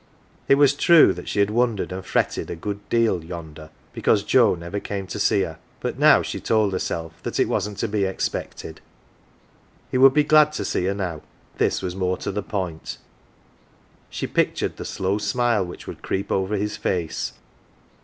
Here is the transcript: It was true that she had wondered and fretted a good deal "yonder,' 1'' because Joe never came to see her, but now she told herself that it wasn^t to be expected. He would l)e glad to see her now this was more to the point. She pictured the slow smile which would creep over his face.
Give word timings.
It 0.47 0.55
was 0.55 0.73
true 0.73 1.13
that 1.13 1.29
she 1.29 1.41
had 1.41 1.51
wondered 1.51 1.91
and 1.91 2.03
fretted 2.03 2.49
a 2.49 2.55
good 2.55 2.79
deal 2.89 3.23
"yonder,' 3.23 3.65
1'' 3.69 3.69
because 3.93 4.23
Joe 4.23 4.55
never 4.55 4.79
came 4.79 5.05
to 5.05 5.19
see 5.19 5.41
her, 5.41 5.59
but 5.79 5.99
now 5.99 6.23
she 6.23 6.39
told 6.39 6.73
herself 6.73 7.21
that 7.21 7.39
it 7.39 7.47
wasn^t 7.47 7.77
to 7.77 7.87
be 7.87 8.05
expected. 8.05 8.81
He 9.91 9.99
would 9.99 10.17
l)e 10.17 10.23
glad 10.23 10.53
to 10.53 10.65
see 10.65 10.85
her 10.85 10.95
now 10.95 11.21
this 11.59 11.83
was 11.83 11.95
more 11.95 12.17
to 12.17 12.31
the 12.31 12.41
point. 12.41 12.97
She 14.09 14.25
pictured 14.25 14.77
the 14.77 14.85
slow 14.85 15.19
smile 15.19 15.63
which 15.63 15.85
would 15.85 16.01
creep 16.01 16.31
over 16.31 16.55
his 16.57 16.77
face. 16.77 17.33